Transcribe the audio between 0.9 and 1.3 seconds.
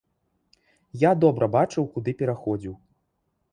Я